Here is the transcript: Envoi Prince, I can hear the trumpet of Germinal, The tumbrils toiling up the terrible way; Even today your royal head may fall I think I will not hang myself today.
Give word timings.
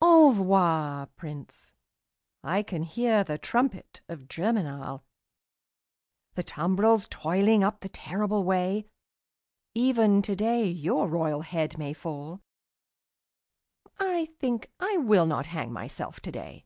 Envoi 0.00 1.06
Prince, 1.14 1.74
I 2.42 2.62
can 2.62 2.84
hear 2.84 3.22
the 3.22 3.36
trumpet 3.36 4.00
of 4.08 4.28
Germinal, 4.28 5.04
The 6.36 6.42
tumbrils 6.42 7.06
toiling 7.10 7.62
up 7.62 7.80
the 7.80 7.90
terrible 7.90 8.44
way; 8.44 8.86
Even 9.74 10.22
today 10.22 10.66
your 10.70 11.06
royal 11.06 11.42
head 11.42 11.76
may 11.76 11.92
fall 11.92 12.40
I 13.98 14.30
think 14.38 14.70
I 14.80 14.96
will 14.96 15.26
not 15.26 15.44
hang 15.44 15.70
myself 15.70 16.18
today. 16.18 16.64